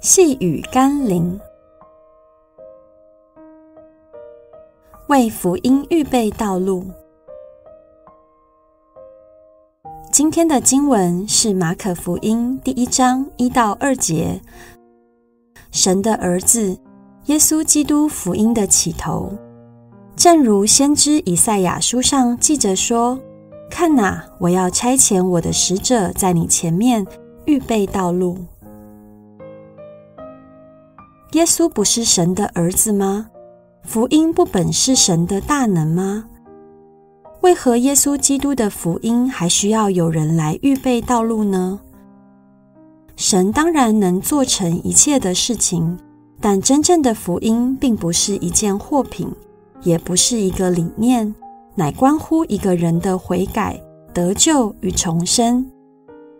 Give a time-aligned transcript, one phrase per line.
[0.00, 1.38] 细雨甘霖，
[5.08, 6.86] 为福音预备道路。
[10.10, 14.40] 今天的经文是马可福音第一章一到二节，
[15.70, 16.78] 神的儿子
[17.26, 19.30] 耶稣基督福音的起头，
[20.16, 23.20] 正如先知以赛亚书上记着说
[23.70, 27.06] ：“看哪，我要差遣我的使者在你前面
[27.44, 28.38] 预备道路。”
[31.32, 33.28] 耶稣不是神的儿子吗？
[33.84, 36.24] 福音不本是神的大能吗？
[37.40, 41.78] 为何耶稣基督的福音还需要有人来预备道路呢？
[43.14, 45.96] 神当然能做成一切的事情，
[46.40, 49.30] 但真正的福音并不是一件货品，
[49.82, 51.32] 也不是一个理念，
[51.76, 53.80] 乃关乎一个人的悔改、
[54.12, 55.64] 得救与重生。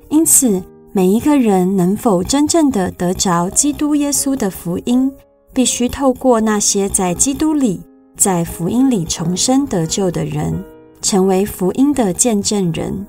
[0.09, 0.61] 因此，
[0.93, 5.11] 每一个人能否真正的得着基督耶稣的福音，
[5.53, 7.81] 必须透过那些在基督里、
[8.17, 10.53] 在福音里重生得救的人，
[11.01, 13.07] 成为福音的见证人，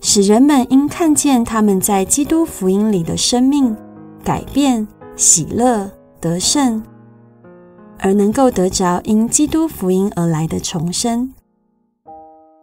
[0.00, 3.76] 使人们因看见他们在基督福音里的生命
[4.24, 5.88] 改变、喜乐、
[6.20, 6.82] 得胜，
[8.00, 11.32] 而能够得着因基督福音而来的重生。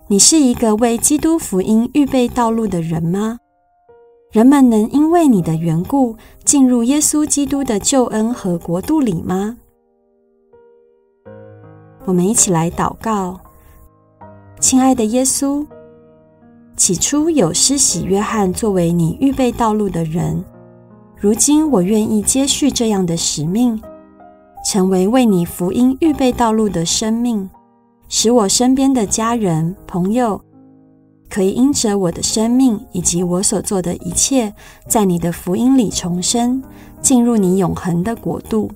[0.07, 3.37] 你是一个为基督福音预备道路的人吗？
[4.33, 9.57] 人们能因为你的缘故进入耶稣基督的救恩和国度里吗？
[12.05, 13.39] 我们一起来祷告，
[14.59, 15.63] 亲爱的耶稣，
[16.75, 20.43] 起初有施洗约翰作为你预备道路的人，
[21.15, 23.79] 如今我愿意接续这样的使命，
[24.65, 27.47] 成为为你福音预备道路的生命，
[28.09, 30.41] 使我身边的家人、朋友。
[31.33, 34.53] 可以因着我的生命以及我所做的一切，
[34.87, 36.61] 在你的福音里重生，
[37.01, 38.69] 进入你永恒的国度。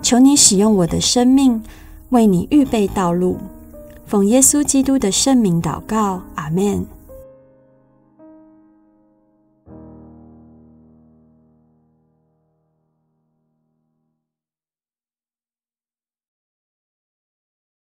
[0.00, 1.62] 求你使用我的生命，
[2.08, 3.36] 为你预备道路。
[4.06, 6.95] 奉耶稣基督的圣名祷告，阿门。